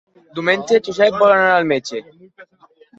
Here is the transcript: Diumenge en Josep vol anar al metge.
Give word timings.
Diumenge 0.39 0.79
en 0.79 0.87
Josep 0.89 1.19
vol 1.25 1.37
anar 1.37 1.47
al 1.61 1.71
metge. 1.77 2.05